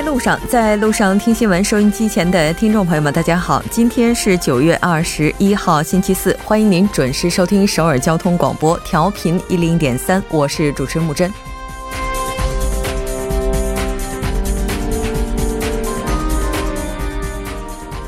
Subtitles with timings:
[0.00, 11.30] 在路上，在路上听新闻，收音机前的听众朋友们，大家好，今天是九月二十一号，星期四，欢迎您准时收听首尔交通广播，调频一零点三，我是主持人木真。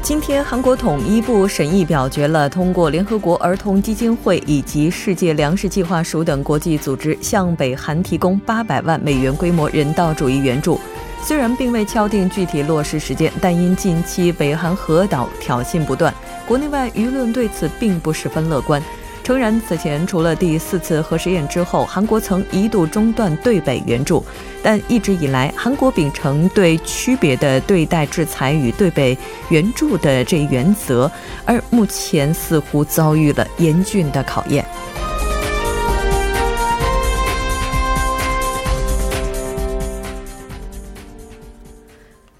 [0.00, 10.80] 今天，韩国统一部审议表决了通过联合国儿童基金会以及世界粮食计划署等国际组织向北韩提供八百万美元规模人道主义援助。
[11.24, 16.12] 虽然并未敲定具体落实时间，但因近期北韩核岛挑衅不断，
[16.46, 18.82] 国内外舆论对此并不十分乐观。
[19.22, 24.24] 诚然，此前除了第四次核试验之后，韩国曾一度中断对北援助，
[24.64, 29.16] 但一直以来，韩国秉承对区别的对待制裁与对北
[29.48, 31.08] 援助的这一原则，
[31.44, 34.66] 而目前似乎遭遇了严峻的考验。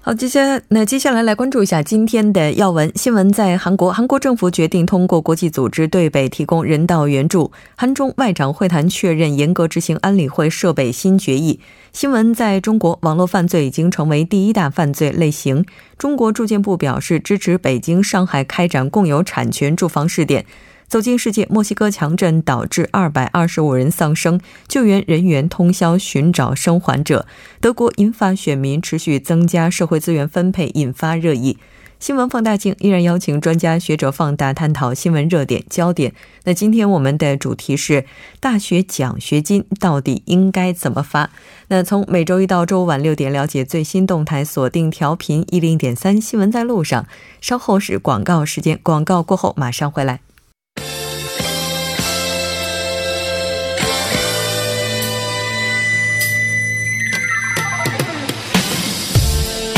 [0.05, 3.31] 好，接下那接下来来关注一下今天的要闻新闻。
[3.31, 7.53] 在韩国，韩国政府决定通过国际组织对北提供人道援助。
[7.77, 11.61] 韩中外长会谈确认严格执行安理会涉北新决议。
[11.93, 15.65] 新闻在中国，网络犯罪已经成为第一大犯罪类型。
[15.97, 20.45] 中国住建部表示支持北京、上海开展共有产权住房试点。
[20.93, 27.25] 走进世界，墨西哥强震导致二百二十五人丧生，救援人员通宵寻找生还者。
[27.59, 31.57] 德国引发选民持续增加社会资源分配，引发热议。
[31.99, 36.13] 新闻放大镜依然邀请专家学者放大探讨新闻热点焦点。
[36.43, 38.05] 那今天我们的主题是
[38.39, 41.31] 大学奖学金到底应该怎么发？
[41.69, 47.07] 那从每周一到周五晚六点了解最新动态，锁定调频一零点三新闻在路上。
[47.41, 50.19] 稍后是广告时间，广告过后马上回来。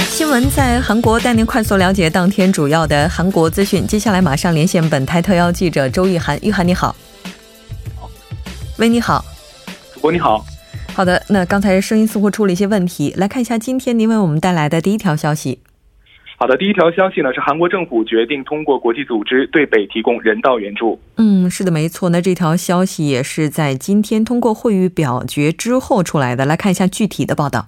[0.10, 3.86] 新闻在韩国带您快速了解当天主要的韩国资讯。
[3.86, 6.96] 接下来马上连线本台特邀记者周玉涵，玉涵你好。
[8.78, 9.24] 喂，你好。
[9.94, 10.46] 主播你好。
[10.94, 15.60] 好的，那刚才声音似乎出了一些问题，来看一下今天您为我们带来的第一条消息。
[16.38, 21.00] 好的，第一条消息呢是韩国政府决定通过国际组织对北提供人道援助。
[21.16, 22.10] 嗯，是的，没错。
[22.10, 26.46] 那这条消息也是在今天通过会议表决之后出来的。
[26.46, 27.68] 来看一下具体的报道。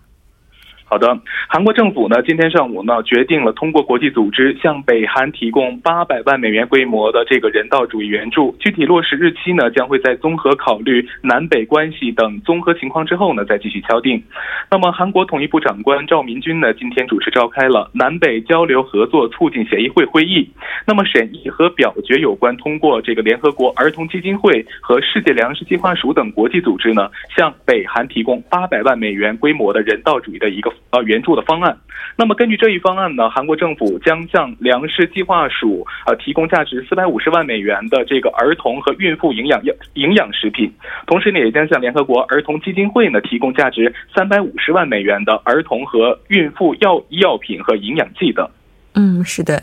[0.90, 14.24] 好的，韩国政府呢今天上午呢决定了通过国际组织向北韩提供八百万美元规模的这个人道主义援助，具体落实日期呢将会在综合考虑南北关系等综合情况之后呢再继续敲定。
[14.72, 20.50] 那么韩国统一部长官赵明军呢今天主持召开了南北交流合作促进协议会会议，
[20.86, 30.72] 那么审议和表决有关通过这个联合国儿童基金会和世界粮食计划署等国际组织呢向北韩提供八百万美元规模的人道主义的一个。
[30.92, 31.78] 呃，援助的方案。
[32.16, 40.72] 那么根据这一方案呢，韩国政府将向粮食计划署呃提供价值四百五十万美元的这个儿童和孕妇营养药营养食品，
[41.06, 48.50] 同时呢，也将向联合国儿童基金会呢提供价值三百五十万美元的儿童和孕妇药药品和营养剂等。
[48.96, 49.62] 嗯，是的，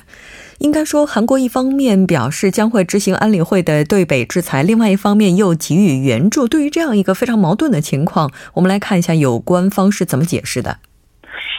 [0.59, 6.47] 应该说韩国一方面表示将会执行安理会的对北制裁，另外一方面又给予援助。
[6.47, 10.79] 对于这样一个非常矛盾的情况，我们来看一下有关方是怎么解释的。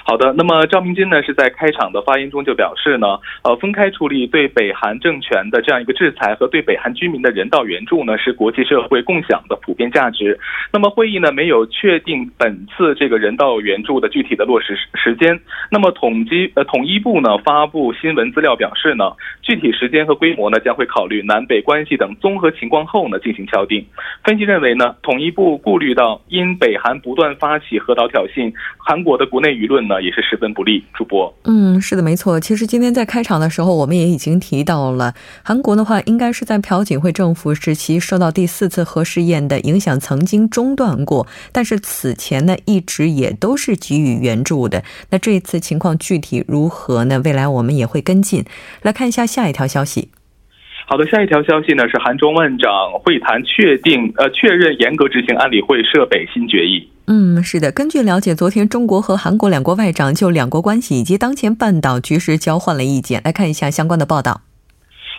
[0.04, 10.40] 好的，那么赵明金呢是在开场的发言中就表示呢，呃，分开处理对北韩政权的这样一个制裁和对北韩居民的人道援助呢，是国际社会共享的普遍价值。
[10.72, 15.40] 那么会议呢没有确定本次这个人道援助的具体的落实时间。
[15.72, 19.12] 那么统计呃统一部呢发布新闻资料表示呢，
[19.42, 23.86] 具体时间和规模呢将会考虑南北关系等综合情况后呢进行敲定。
[24.24, 29.96] 分析认为呢，统一部顾虑到因北韩不断发起核岛挑衅，韩国的国内舆论呢。
[30.02, 30.84] 也是十分不利。
[30.94, 32.40] 主播，嗯，是的，没错。
[32.40, 41.26] 其实今天在开场的时候，我们也已经提到了，韩国的话，应该是在朴槿惠政府时期受到第四次核试验的影响，曾经中断过。
[41.52, 44.84] 但是此前呢，一直也都是给予援助的。
[45.10, 47.20] 那这一次情况具体如何呢？
[47.24, 48.46] 未来我们也会跟进。
[48.82, 50.10] 来看一下下一条消息。
[50.88, 52.70] 好的，下一条消息呢是韩中万长
[53.04, 56.88] 会谈确定，呃，确认严格执行安理会设北新决议。
[57.08, 57.72] 嗯，是的。
[57.72, 63.20] 根据了解，昨天中国和韩国两国外长就两国关系以及当前半岛局势交换了意见。
[63.26, 64.42] 来看一下相关的报道。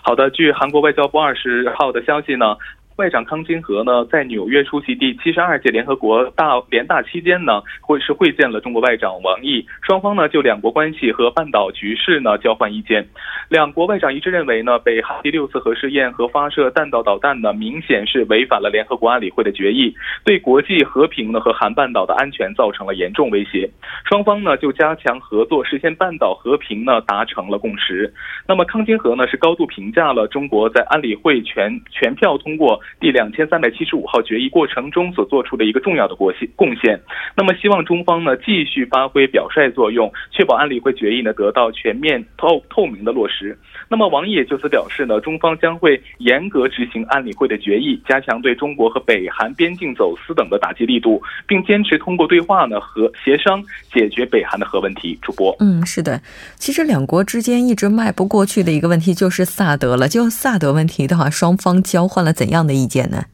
[0.02, 2.56] 好的，据韩国外交部二十号的消息呢。
[2.96, 13.06] 外长康金和呢，在纽约出席第七十二届联合国大联大期间呢，会是会见了中国外长王毅，双方呢就两国关系和半岛局势呢交换意见。
[13.50, 19.94] 两国外长一致认为呢，北韩第六次核试验和发射弹道导弹呢，明显是违反了联合国安理会的决议，
[20.24, 23.68] 对国际和平呢和韩半岛的安全造成了严重威胁。
[24.08, 28.10] 双方呢就加强合作，实现半岛和平呢达成了共识。
[28.48, 37.00] 那么康金和呢是高度评价了中国在安理会全全票通过第两千三百七十五号决议过程中所做出的一个重要的贡献。
[37.36, 43.56] 那么希望中方呢继续发挥表率作用，确保安理会决议呢得到全面透透明的落实。
[43.88, 53.62] 那么王毅也就此表示呢，中方将会严格执行安理会的决议，加强对中国和北韩边境走私等的打击力度，并坚持通过对话呢和协商
[53.92, 55.18] 解决北韩的核问题。
[55.22, 56.20] 主播，嗯，是的，
[56.56, 60.08] 其实两国之间一直迈不过去的一个问题就是萨德了。
[60.08, 63.24] 就萨德问题的话，双方交换了怎样的意见呢？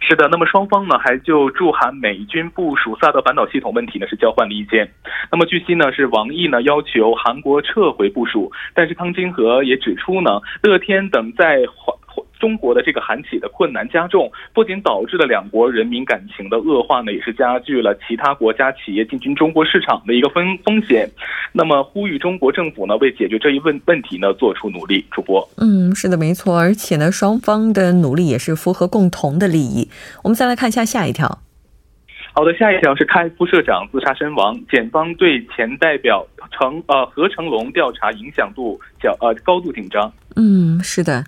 [0.00, 4.90] 是的，那么双方呢还就驻韩美军部署萨德反导系统问题呢是交换了意见。
[5.30, 11.60] 那么据悉呢是王毅呢要求韩国撤回部署，但是康金和也指出呢乐天等在
[12.44, 21.08] 中国的这个韩企的困难加重，不仅导致了两国人民感情的恶化呢，也是加剧了其他国家企业进军中国市场的一个风风险。
[21.52, 25.02] 那么呼吁中国政府呢为解决这一问问题呢做出努力。
[25.10, 29.88] 主播，嗯，是的，没错，而且呢双方的努力也是符合共同的利益。
[30.22, 31.38] 我们再来看一下下一条。
[32.34, 40.12] 好的，下一条是开副社长自杀身亡，检方对前代表成呃何成龙调查影响度较呃高度紧张。
[40.36, 41.24] 嗯，是的。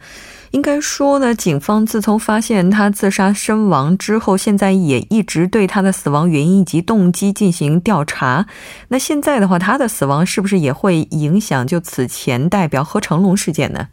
[0.56, 8.46] 应该说呢，警方自从发现他自杀身亡之后，现在也一直对他的死亡原因以及动机进行调查。
[8.88, 13.88] 那现在的话，他的死亡是不是也会影响就此前代表何成龙事件呢？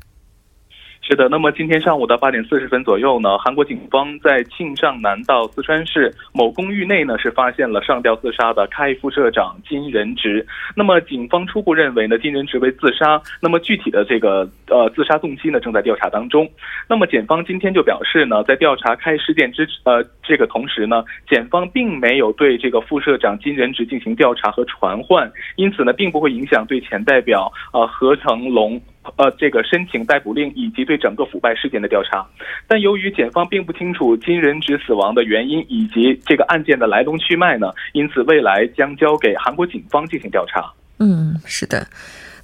[1.14, 10.44] 是的，那么今天上午的八点四十分左右呢，韩国警方在庆尚南道四川市某公寓内呢，是发现了上吊自杀的开副社长金仁植。
[10.76, 13.22] 那么警方初步认为呢，金仁植为自杀。
[13.40, 16.50] 那么具体的这个呃自杀动机呢，正在调查当中。
[16.90, 28.82] 那么检方今天就表示呢，在调查开事件之呃这个同时呢，检方并没有对这个副社长金仁植进行调查和传唤，因此呢，并不会影响对前代表呃何成龙。
[29.18, 32.26] 呃，这个申请逮捕令以及对整个腐败事件的调查，
[32.68, 40.72] 但由于检方并不清楚金仁植死亡的原因以及这个案件的来龙去脉呢，因此未来将交给韩国警方进行调查。
[41.00, 41.88] 嗯，是的，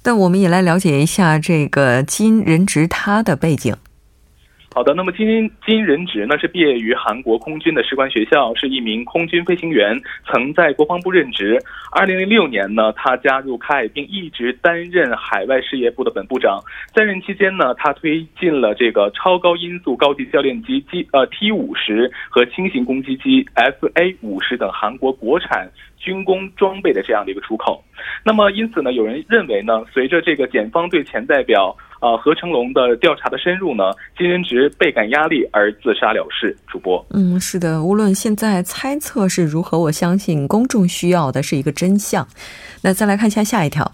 [0.02, 3.74] 但我们也来了解一下这个金仁植他的背景。
[4.72, 11.58] 好的，那么金金仁植呢是毕业于韩国空军的士官学校，是一名空军飞行员，曾在国防部任职。
[11.90, 16.60] 二零零六年呢，他加入 K，并一直担任海外事业部的本部长。
[16.94, 25.68] 在任期间呢，他推进了这个超高音速高级教练机机呃 T 五十和轻型攻击机 FA 五十等韩国国产
[25.98, 27.82] 军工装备的这样的一个出口。
[28.24, 31.76] 那么因此呢，有人认为呢，随着这个检方对前代表。
[32.00, 33.92] 啊，何成龙的调查的深入呢？
[34.16, 36.56] 金仁植倍感压力而自杀了事。
[36.66, 42.26] 主播，嗯，是的，无论现在猜测是如何，我相信公众需要的是一个真相。
[42.82, 43.92] 那再来看一下下一条。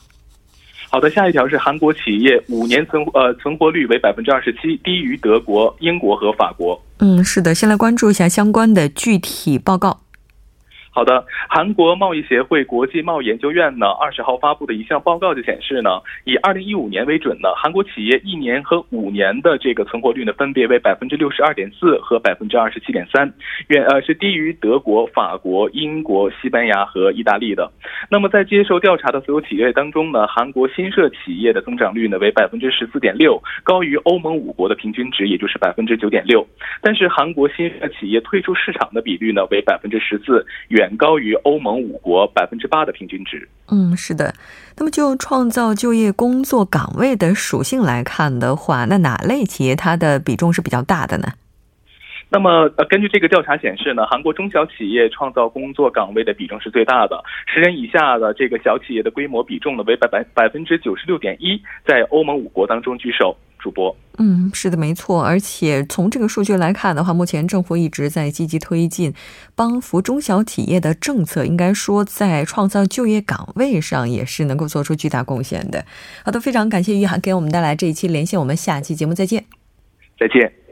[0.88, 6.80] 好的，下一条是韩国企业五年存呃存活率为百分之二十七，低于德国、英国和法国。
[7.00, 9.98] 嗯，是的，先来关注一下相关的具体报告。
[10.96, 23.30] 好的，韩国贸易协会国际贸易研究院呢，二十号发布的一项报告就显示呢，以二零一五年为准呢，韩国企业一年和五年的这个存活率呢，分别为百分之六十二点四和百分之二十七点三，
[23.68, 27.70] 远呃是低于德国、法国、英国、西班牙和意大利的。
[28.10, 36.46] 那么在接受调查的所有企业当中呢，韩国新设企业的增长率呢为百分之十四点六，高于欧盟五国的平均值，也就是百分之九点六。
[36.80, 40.85] 但是韩国新设企业退出市场的比率呢为百分之十四，远。
[40.86, 43.48] 远高于欧盟五国百分之八的平均值。
[43.68, 44.32] 嗯，是的。
[44.76, 51.32] 那么就创造就业工作岗位的属性来看的话，那哪类企业它的比重是比较大的呢？
[52.28, 63.36] 那么呃，根据这个调查显示呢，韩国中小企业创造工作岗位的比重是最大的，十人以下的这个小企业的规模比重呢为百百百分之九十六点一，在欧盟五国当中居首。
[63.58, 65.24] 主播，嗯，是的，没错。
[65.24, 69.12] 而且从这个数据来看的话，目前政府一直在积极推进
[69.56, 75.84] 帮扶中小企业的政策，应该说在创造就业岗位上也是能够做出巨大贡献的。
[76.24, 79.42] 好的，非常感谢玉涵给我们带来这一期连线，我们下期节目再见。
[80.16, 80.65] 再见。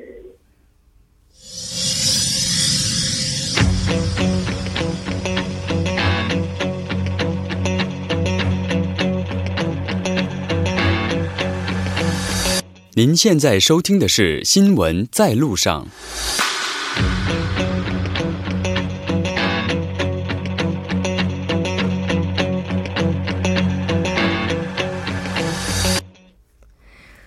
[12.96, 15.84] 您现在收听的是《新闻在路上》。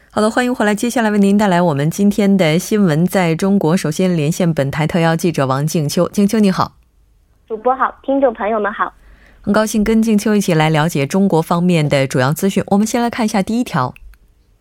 [0.10, 0.74] 好的，欢迎回来。
[0.74, 3.76] 接下来为您带来我们今天的新闻在中国。
[3.76, 6.78] 首先连线本台特邀记者王静秋，静秋你好，
[7.46, 8.94] 主播好，听众朋友们好，
[9.42, 12.64] 很高兴跟静秋一起来了解中国方面的主要资讯。
[12.68, 13.94] 我们先来看一下第一条。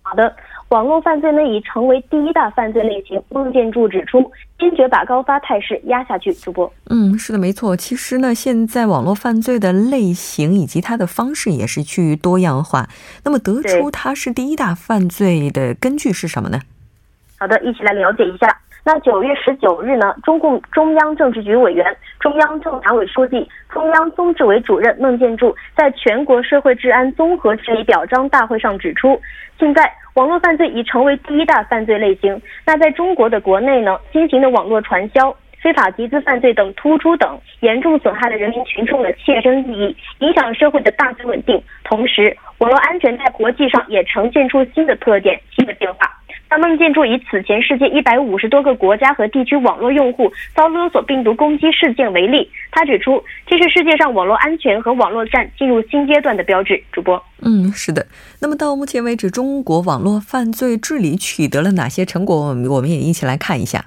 [0.03, 0.35] 好的。
[0.69, 3.23] 网络犯罪呢已成为第一大犯罪类型。
[3.29, 6.33] 孟建柱指出，坚决把高发态势压下去。
[6.35, 7.77] 主播，嗯，是的，没错。
[7.77, 12.89] 其实呢，现在网络犯罪的类型以及它的方式也是趋于多样化。
[13.25, 16.61] 那么，得出它是第一大犯罪的根据是什么呢？
[17.39, 18.49] 好的，一起来了解一下。
[18.87, 21.85] 那九月十九日呢，中共中央政治局委员、
[22.21, 29.21] 中央政法委书记、中央综治委主任孟建柱在全国社会治安综合治理表彰大会上指出，
[29.59, 32.41] 现在网络犯罪已成为第一大犯罪类型。
[32.65, 41.61] 那在中国的国内呢，新型的网络传销、非法集资犯罪等突出等，严重损害了人民群众的切身利益，影响社会的大局稳定。
[41.83, 46.09] 同时，网络安全在国际上也呈现出新的特点、新的变化。
[46.49, 56.81] 那孟建柱以此前世界一百五十多个国家和地区网络用户遭勒索病毒攻击事件为例，他指出，这是世界上网络安全和网络战进入新阶段的标志。
[56.93, 58.07] 主播，嗯，是的。
[58.41, 62.37] 那么到目前为止，中国网络犯罪治理取得了哪些成果？
[62.37, 63.85] 我们我们也一起来看一下。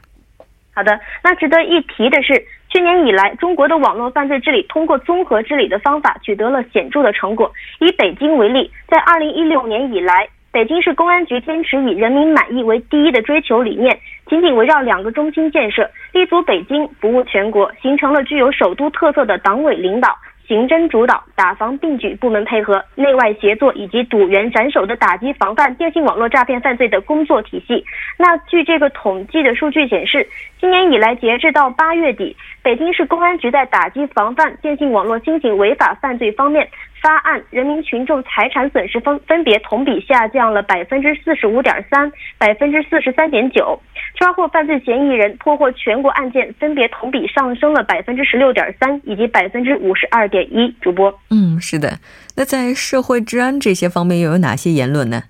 [0.74, 7.50] 好的，那值得一提的是，去年以来，中国的网络犯罪治理通过综合治理的方法取得了显著的成果。
[7.80, 10.28] 以北京为例，在二零一六年以来。
[10.52, 20.18] 北京市公安局坚持以人民满意为第一的追求理念，紧紧围绕两个中心建设，立足北京，服务全国，形成了具有首都特色的党委领导。
[20.48, 27.86] 刑侦主导、打防并举、部门配合、内外协作以及堵源斩首的打击防范电信网络诈骗犯罪的工作体系。
[28.18, 30.28] 那据这个统计的数据显示，
[30.60, 36.68] 今年以来截至到八月底，北京市公安局在打击防范电信网络新型违法犯罪方面。
[37.02, 43.80] 发案人民群众财产损失分分别同比下降了百分之四十五点三、百分之四十三点九，
[44.16, 50.74] 抓获犯罪嫌疑人、破获全国案件分别同比上升了百分之十六点三以及百分之五十二点一。
[50.82, 52.00] 主播，嗯，是的。
[52.36, 55.24] 那在社会治安这些方面又有哪些言论呢？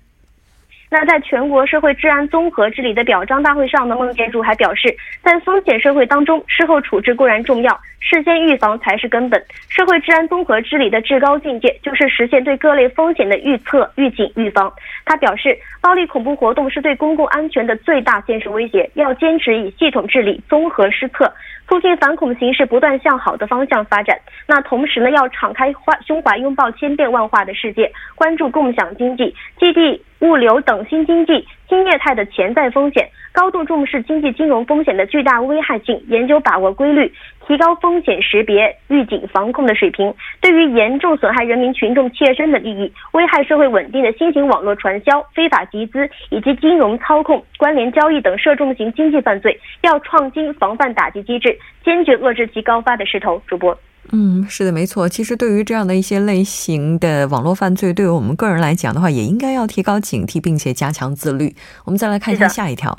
[0.90, 4.92] 那在全国社会治安综合治理的表彰大会上呢，孟建柱还表示，
[5.22, 9.40] 在风险社会当中，事后处置固然重要，事先预防才是根本。
[9.68, 14.72] 社会治安综合治理的至高境界就是实现对各类风险的预测、预警、预防。
[15.04, 21.32] 他表示，暴力恐怖活动是对公共安全的最大现实威胁，要坚持以系统治理、综合施策，
[21.70, 24.18] 促进反恐形势不断向好的方向发展。
[24.48, 30.02] 那同时呢，要敞开怀胸怀，拥抱千变万化的世界，关注共享经济、基地。
[30.20, 37.10] 物流等新经济、新业态的潜在风险，高度重视经济金融风险的巨大危害性，研究把握规律，
[37.50, 40.14] 提高风险识别、预警防控的水平。
[40.40, 53.42] 对于严重损害人民群众切身的利益、危害社会稳定的新型网络传销、非法集资以及金融操控、关联交易等涉重型经济犯罪，要创新防范打击机制，坚决遏制其高发的势头。
[53.48, 53.76] 主播。
[54.12, 55.08] 嗯，是的，没错。
[55.08, 61.56] 其实对于这样的一些类型的网络犯罪，对于我们个人来讲的话，也应该要提高警惕，并且加强自律。
[61.84, 62.96] 我们再来看一下下一条。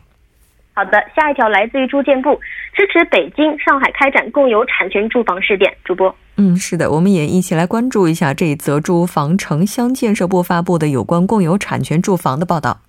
[0.73, 2.39] 好的，下一条来自于住建部，
[2.73, 5.71] 支持北京、上海开展共有产权住房试点。
[5.83, 12.79] 主播，嗯，是的，我们也一起来关注一下这一则住房城乡建设部发布的有关共有产权住房的报道。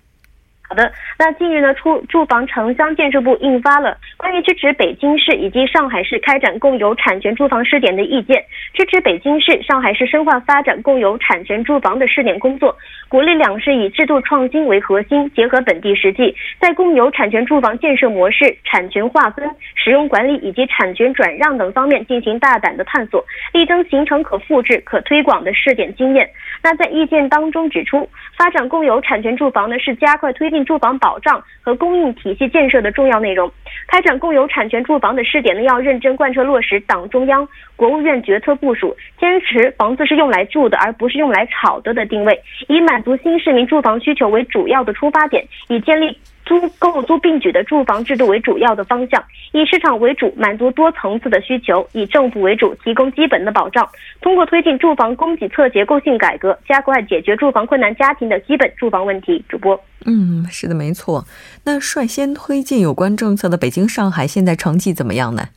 [0.73, 12.75] 好的，那近日呢，出住房城乡建设部印发了关于支持北京市以及上海市开展共有产权住房试点的意见，支持北京市、上海市深化发展共有产权住房的试点工作，
[13.07, 26.27] 鼓励两市以制度创新为核心，结合本地实际，在共有产权住房建设模式、产权划分、使用管理以及产权转让等方面进行大胆的探索，力争形成可复制、可推广的试点经验。
[26.63, 30.62] 那在意见当中指出，发展共有产权住房呢，是加快推进。
[30.63, 33.51] 住房保障和供应体系建设的重要内容，
[33.87, 46.17] 开展共有产权住房的试点呢，要认真贯彻落实党中央、国务院决策部署，坚持房子是用来住的，而不是用来炒的的定位，以满足新市民住房需求为主要的出发点，以建立。
[46.45, 53.87] 租购租并举的住房制度为主要的方向，以市场为主，满足多层次的需求；以政府为主，提供基本的保障。
[54.21, 59.43] 通过推进住房供给侧结构性改革，加快解决住房困难家庭的基本住房问题。
[59.47, 61.25] 主播，嗯，是的，没错。
[61.65, 65.49] 那率先推进有关政策的北京、上海，现在成绩怎么样呢？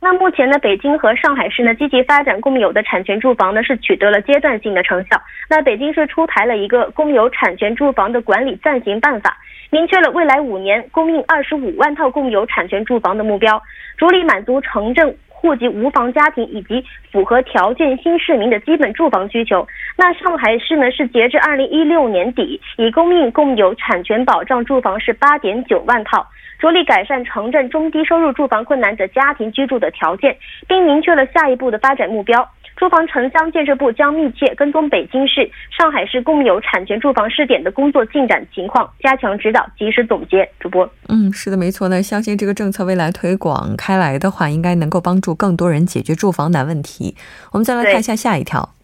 [0.00, 5.20] 那目前呢，北京和上海市呢积极发展共有的产权住房呢，是取得了阶段性的成效。
[5.50, 9.36] 那北京市出台了一个共有产权住房的管理暂行办法，
[9.70, 13.60] 明确了未来五年供应二十五万套共有产权住房的目标，
[13.96, 15.16] 着力满足城镇。
[15.40, 19.64] 户籍无房家庭以及符合条件新市民的基本住房需求。
[19.96, 26.26] 那上海市呢是截至二零一六年底，已供应共有产权保障住房是八点九万套，
[26.58, 32.46] 着力改善城镇中低收入住房困难者家庭居住的条件，并明确了下一步的发展目标。
[32.76, 40.48] 住房城乡建设部将密切跟踪北京市、上海市共有产权住房试点的工作进展情况，加强指导，及时总结。
[40.60, 41.88] 主播，嗯，是的，没错。
[41.88, 47.16] 那相信这个政策未来推广开来的话，应该能够帮助更多人解决住房难问题。
[47.52, 48.74] 我们再来看一下下一条。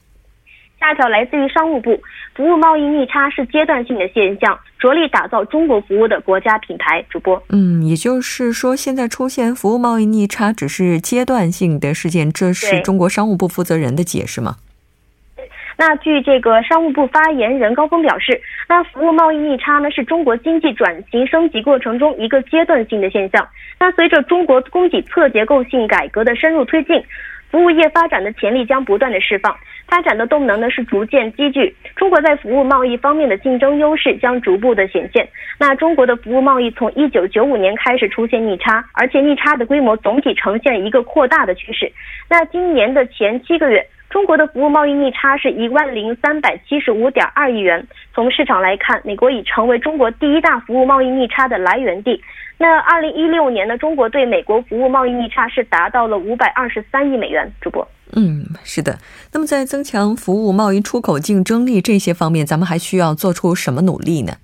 [0.80, 1.98] 下一条来自于商务部，
[2.34, 4.58] 服务贸易逆差是阶段性的现象。
[4.78, 7.02] 着力打造中国服务的国家品牌。
[7.08, 14.56] 主播，嗯，也就是说，现在出现服务贸易逆差只是阶段性的事件，这是中国商务部负责人的解释吗？
[15.76, 18.38] 那据这个商务部发言人高峰表示，
[18.75, 23.47] 那服务贸易逆差呢，是中国经济转型升级过程中一个阶段性的现象。
[23.78, 27.00] 那随着中国供给侧结构性改革的深入推进。
[27.52, 31.73] 服务业发展的潜力将不断的释放，发展的动能呢是逐渐积聚。
[31.95, 35.28] 中国在服务贸易方面的竞争优势将逐步的显现。
[35.57, 41.93] 那中国的服务贸易从一九九五年开始出现逆差，而且逆差的规模总体呈现一个扩大的趋势。
[42.28, 43.87] 那今年的前七个月。
[44.14, 47.85] 中国的服务贸易逆差是一万零三百七十五点二亿元。
[48.14, 52.23] 从市场来看，美国已成为中国第一大服务贸易逆差的来源地。
[52.56, 57.50] 那二零一六年呢，中国对美国服务贸易逆差是达到了五百二十三亿美元。
[57.61, 58.97] 主播，嗯，是的。
[59.33, 64.35] 那么在增强服务贸易出口竞争力这些方面，咱们还需要做出什么努力呢？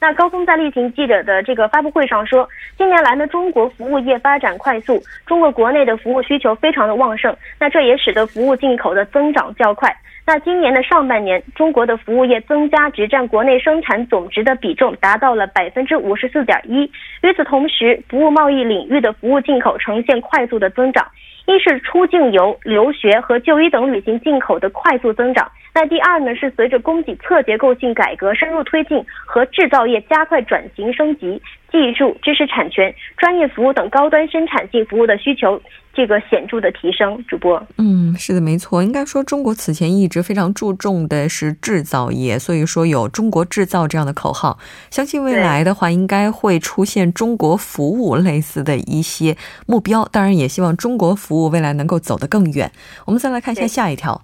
[0.00, 9.92] 那高峰在例行记者的这个发布会上说，近年来呢，中国服务业发展快速，中国国内的服务需求非常的旺盛，那这也使得服务进口的增长较快。
[10.28, 16.82] 那今年的上半年，中国的服务业增加值占国内生产总值的比重达到了百分之五十四点一。
[17.22, 21.06] 与此同时，服务贸易领域的服务进口呈现快速的增长，
[21.46, 25.50] 一是出境游、留学和就医等旅行进口的快速增长。
[25.74, 35.58] 那第二呢，是随着供给侧结构性改革深入推进和制造业加快转型升级，技术、知识产权、专业服务等高端生产性服务的需求
[35.98, 37.20] 这个显著的提升。
[37.26, 38.84] 主播，嗯，是的，没错。
[38.84, 44.60] 应该说，中国此前一直非常注重的是制造业，所以说有“中国制造”这样的口号。
[44.90, 50.04] 相信未来的话，应该会出现中国服务类似的一些目标。
[50.12, 52.70] 当然，也希望中国服务未来能够走得更远。
[53.06, 54.22] 我们再来看一下下一条。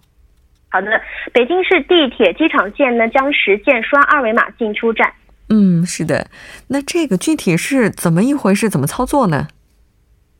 [0.68, 0.86] 好的，
[1.32, 5.12] 北京市地铁机场线呢将实现刷二维码进出站。
[5.48, 6.28] 嗯，是的，
[6.68, 8.70] 那这个具体是怎么一回事？
[8.70, 9.48] 怎么操作呢？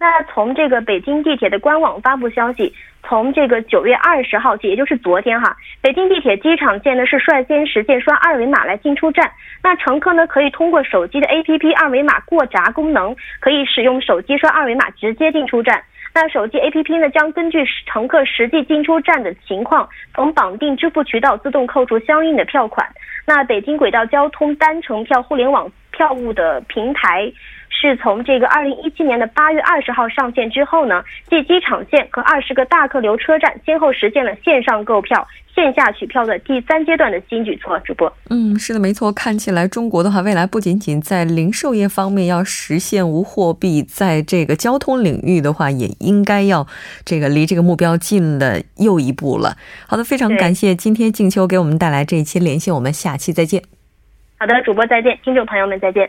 [0.05, 2.71] 那从这个北京地铁的官网发布消息，
[3.03, 9.33] 从这个九月二十号起，也就是昨天哈，北京地铁机场线呢是率先实现刷二维码来进出站。
[9.63, 15.83] 那乘客呢可以通过手机的 APP 二维码过闸功能，可以使用手机刷二维码直接进出站。
[16.15, 22.87] 那手机 APP 呢，将根据乘客实际进出站的情况，从绑定支付渠道自动扣除相应的票款。
[23.27, 27.33] 那北京轨道交通单程票互联网票务的平台。
[27.91, 37.79] 是从这个二零一七年的八月二十号上线之后呢，继机场线和二十个大客流车站先后实现了线上购票、线下取票的第三阶段的新举措。
[37.81, 39.13] 主播，嗯，是的，没错。
[39.13, 46.67] 看起来中国的话，未来不仅仅在零售业方面要实现无货币，在这个交通领域的话，也应该要
[47.05, 49.59] 这个离这个目标近了又一步了。
[49.87, 53.63] 好的，非常感谢今天静秋给我们带来这一期连线，我们下期再见。
[54.39, 56.09] 好的，主播再见，听众朋友们再见。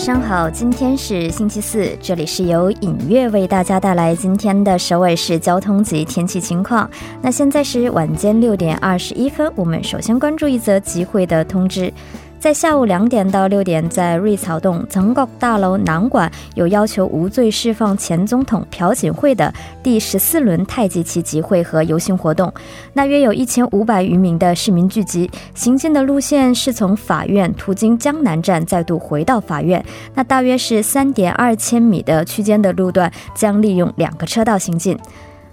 [0.00, 6.90] 晚上好，今天是星期四，这里是由影月为大家带来今天的首尔市交通及天气情况。
[7.20, 11.92] 那现在是晚间六点二十一分，我们首先关注一则集会的通知。
[12.40, 22.50] 在下午两点到六点，在瑞草洞曾国大楼南馆有要求无罪释放前总统朴槿惠的第十四轮太极旗集会和游行活动。
[22.94, 29.84] 那约有一千五百余名的市民聚集，行进的路线是从法院途经江南站，再度回到法院。
[30.14, 34.98] 那大约是三点二千米的区间的路段，将利用两个车道行进。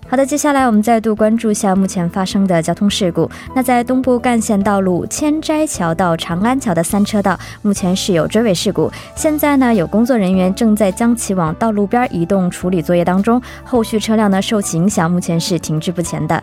[0.09, 3.29] 好的，接下来我们再度关注一下目前发生的交通事故。
[3.53, 8.89] 那在东部干线道路千斋桥到长安桥的三车道，目前是有追尾事故。
[9.17, 16.41] 现在呢，有工作人员正在将其往道路边移动处理作业当中，后续车辆呢受其影响，目前是停滞不前的。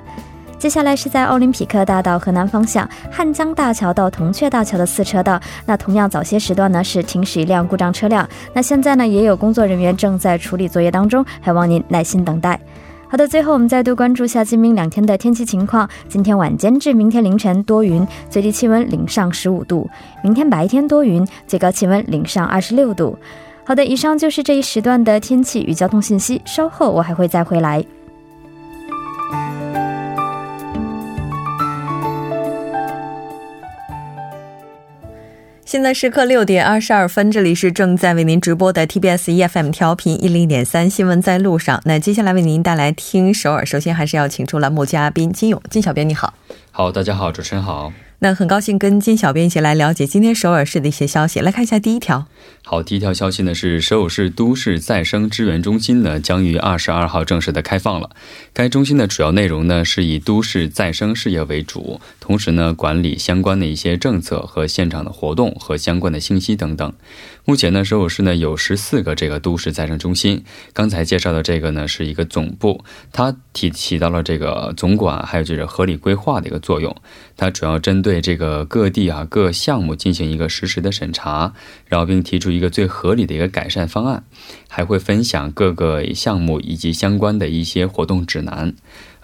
[0.59, 8.29] 接下来是在奥林匹克大道河南方向汉江大桥到铜雀大桥的四车道，那同样早些时段呢是停驶一辆故障车辆。
[8.53, 12.61] 那现在呢也有工作人员正在处理作业当中，还望您耐心等待。
[13.15, 15.89] 好的，最后我们再度关注下今明两天的天气情况。
[16.09, 19.89] 今天晚间至明天凌晨多云，最低气温零上十五度；
[20.25, 23.17] 明天白天多云，最高气温零上二十六度。
[23.65, 26.43] 好的，以上就是这一时段的天气与交通信息。
[26.45, 27.85] 稍后我还会再回来。
[35.75, 41.83] 现在时刻六点二十二分，这里是正在为您直播的 TBS EFM 调频一零点三新闻在路上。
[41.85, 46.35] 那接下来为您带来听首尔，首先还是要请出栏目嘉宾金勇金小编，你好。
[46.71, 47.93] 好，大家好，主持人好。
[48.21, 51.41] 那很高兴跟金小编一起来了解今天首尔市的一些消息。
[51.41, 52.27] 来看一下第一条。
[52.65, 58.11] 好，第一条消息呢是首尔市都市再生支援中心呢将于二十二号正式的开放了。
[58.53, 66.91] 该中心的主要内容呢是以都市再生事业为主，同时呢管理相关的一些政策和现场的活动和相关的信息等等。
[67.45, 70.43] 目前呢，首尔市呢有十四个这个都市再生中心。
[70.73, 72.83] 刚才介绍的这个呢是一个总部，
[73.13, 76.97] 它起起到了这个总管还有就是合理规划的一个作用。
[77.37, 81.53] 它主要针对这个各地啊各项目进行一个实时的审查，
[81.85, 84.25] 然后并提出一个最合理的一个改善方案，
[84.67, 88.75] 还会分享各个项目以及相关的一些活动指南。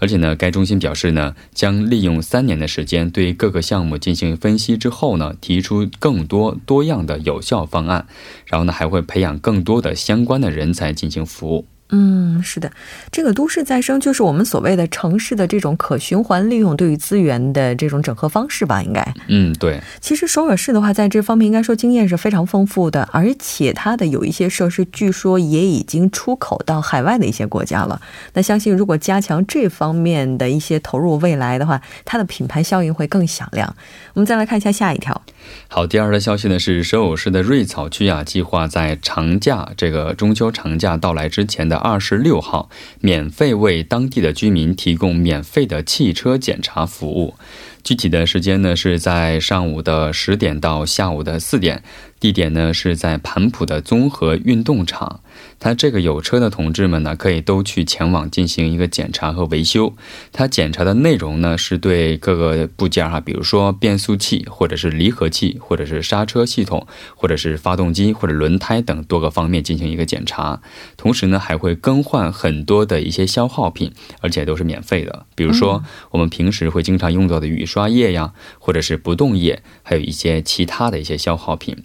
[0.01, 8.07] 而且呢，该中心表示呢，将利用三年的时间对各个项目进行分析之后呢，提出更多多样的有效方案，
[8.47, 11.67] 然后呢，还会培养更多的相关的人才进行服务。
[11.90, 12.70] 嗯，是的，
[13.11, 18.83] 这个都市再生就是我们所谓的城市的这种可循环利用对于资源的这种整合方式吧？
[18.83, 19.81] 应该，嗯，对。
[20.00, 28.00] 其实首尔市的话，在这方面应该说经验是非常丰富的，而且它的有一些设施，据说也已经出口到海外的一些国家了。
[28.35, 33.74] 那相信如果加强这方面的一些投入，未来的话，它的品牌效应会更响亮。
[34.14, 35.20] 我们再来看一下下一条。
[35.68, 47.35] 好，第二条消息呢是首尔市的瑞草区啊，计划在长假这个中秋长假到来之前的二十六号，免费为当地的居民提供免费的汽车检查服务。
[47.83, 51.83] 具体的时间呢是在上午的十点到下午的四点，
[52.20, 55.20] 地点呢是在盘浦的综合运动场。
[55.59, 59.94] 他这个有车的同志们呢，可以都去前往进行一个检查和维修。
[60.33, 70.61] 他检查的内容呢，是对各个部件哈，比如说变速器，或者是离合器，或者是刹车系统，或者是发动机或者轮胎等多个方面进行一个检查。
[70.96, 75.26] 同时呢，还会更换很多的一些消耗品，而且都是免费的。
[75.35, 81.76] 比如说我们平时会经常用到的雨刷液呀，或者是不动液，还有一些其他的一些消耗品。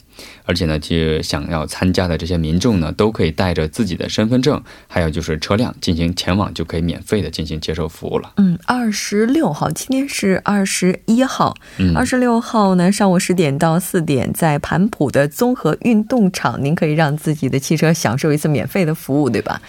[0.45, 8.33] 而且呢，就想要参加的这些民众呢，都可以带着自己的身份证，还有就是车辆进行前往，就可以免费的进行接受服务了。
[8.37, 11.55] 嗯，二十六号，今天是二十一号，
[11.95, 19.61] 二十六号呢，上午十点到四点，在盘浦的综合运动场，您可以让自己的汽车享受一次免费的服务，对吧？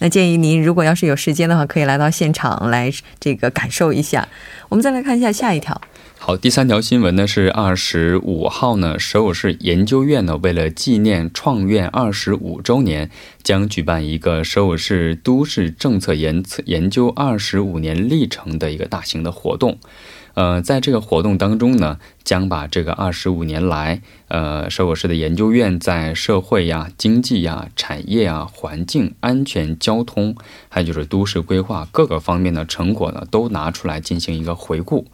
[0.00, 4.28] 那建议您，如果要是有时间的话，可以来到现场来这个感受一下。
[4.68, 5.80] 我们再来看一下下一条。
[6.26, 13.10] 好，第三条新闻呢是二十五号呢，首尔市研究院呢为了纪念创院二十五周年，
[13.42, 19.78] 将举办一个首尔市都市政策研研究二十五年历程的一个大型的活动。
[20.32, 30.34] 呃，在这个活动当中呢，将把这个二十五年来，呃，首尔市的研究院在社会呀、经济呀、产业啊、环境、安全、交通，
[30.70, 35.06] 还有就是都市规划各个方面的成果呢，都拿出来进行一个回顾。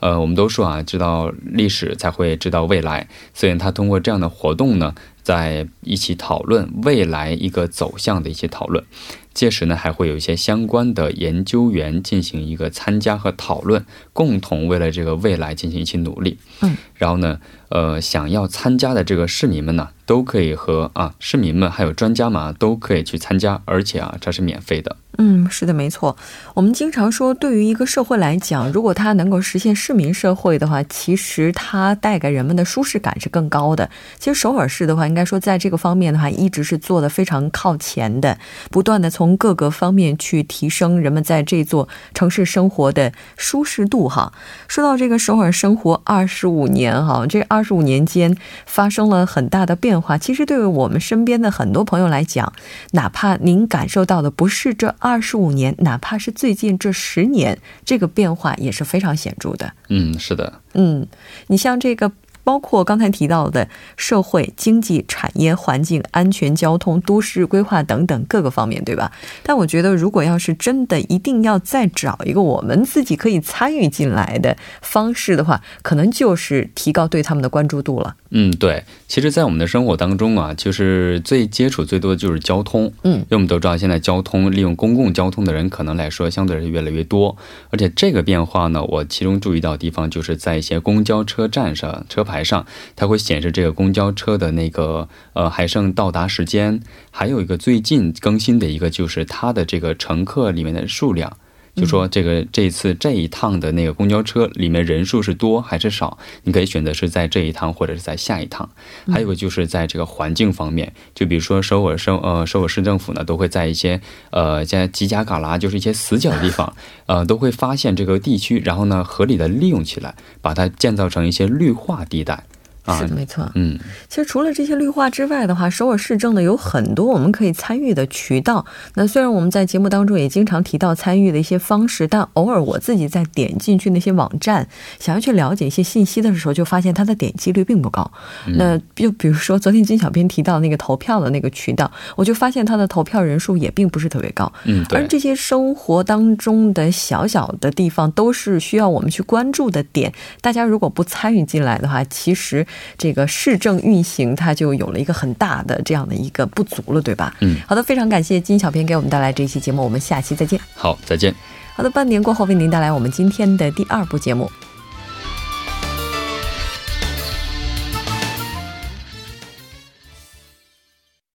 [0.00, 8.84] 呃，我们都说啊，知道历史才会知道未来，所以他通过这样的活动呢，在一起讨论未来一个走向的一些讨论。
[9.32, 16.38] 届时呢，还会有一些相关的研究员进行一个参加和讨论，共同为了这个未来进行一起努力。
[16.62, 24.96] 嗯，然后呢，呃，想要参加的这个市民们呢，都可以和啊市民们还有专家们都可以去参加，而且啊，这是免费的。
[25.22, 26.16] 嗯，是的，没错。
[26.54, 33.90] 我们经常说，对于一个社会来讲，如果它能够实现市民社会的话，其实它带给人们的舒适感是更高的。
[34.18, 38.38] 其实首尔市的话，应该说在这个方面的话，一直是做的非常靠前的，
[38.70, 44.08] 不断的从各个方面去提升人们在这座城市生活的舒适度。
[44.08, 44.32] 哈，
[44.68, 50.16] 说到这个首尔生活二十五年，哈，这二十五年间发生了很大的变化。
[50.16, 52.50] 其实对于我们身边的很多朋友来讲，
[52.92, 55.09] 哪怕您感受到的不是这二。
[55.10, 59.72] 二十五年，哪怕是最近这十年，这个变化也是非常显著的。
[59.88, 60.60] 嗯，是的。
[60.74, 61.06] 嗯，
[61.48, 62.12] 你像这个。
[62.42, 63.68] 包括刚才提到的
[63.98, 69.12] 社会、经济、产业、环境、安全、交通、都市规划等等各个方面，对吧？
[69.42, 78.16] 但我觉得，如果要是真的一定要再找一个我们自己可以参与进来的方式的话，可能就是提高对他们的关注度了。
[78.32, 78.84] 嗯，对。
[79.08, 82.92] 其实，在我们的生活当中啊，就是最接触最多的就是交通。
[83.02, 87.36] 嗯，因为我们都知道，现在交通利用公共交通的人可能来说相对是越来越多，
[87.70, 92.64] 而且这个变化呢，我其中注意到的地方就是在一些公交车站上车牌上，
[92.94, 101.36] 它会显示这个公交车的那个呃还剩到达时间，还有一个最近更新的一个就是它的这个乘客里面的数量。
[101.80, 106.18] 就说这个这一次这一趟的那个公交车里面人数是多还是少？
[106.44, 108.68] 你可以选择是在这一趟或者是在下一趟。
[109.10, 122.44] 还有个就是在这个环境方面，就比如说首尔省呃首尔市政府呢都会在一些呃在犄角旮旯，就是一些死角的地方， 呃都会发现这个地区，然后呢合理的利用起来，把它建造成一些绿化地带。
[122.86, 123.48] 是的，没错。
[123.54, 128.64] 嗯，其实除了这些绿化之外的话，首尔市政呢有很多我们可以参与的渠道。
[128.94, 134.66] 那虽然我们在节目当中也经常提到参与的一些方式，但偶尔我自己在点进去那些网站，
[134.98, 138.10] 想要去了解一些信息的时候，就发现它的点击率并不高。
[138.46, 144.50] 那就比如说昨天金小编提到那个投票的那个渠道，我就发现它的投票人数也并不是特别高。
[144.64, 150.12] 嗯，而这些生活当中的小小的地方，都是需要我们去关注的点。
[150.40, 152.66] 大家如果不参与进来的话，其实。
[152.96, 157.34] 这个市政运行，它就有了一个很大的这样的一个不足了，对吧？
[157.40, 160.58] 嗯，好的，非常感谢金小编给我们带来这一期节目，我们下期再见。
[160.74, 161.34] 好，再见。
[161.74, 164.50] 好的，半年过后为您带来我们今天的第二部节目。